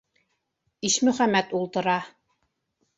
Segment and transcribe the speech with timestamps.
[0.89, 1.99] Ишмөхәмәт ултыра.